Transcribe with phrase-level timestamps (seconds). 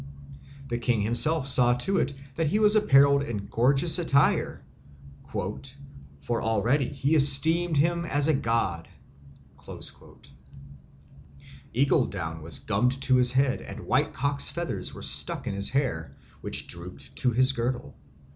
[0.69, 4.63] The king himself saw to it that he was apparelled in gorgeous attire,
[5.27, 8.87] "for already he esteemed him as a god."
[11.71, 15.69] Eagle down was gummed to his head and white cock's feathers were stuck in his
[15.69, 17.95] hair, which drooped to his girdle.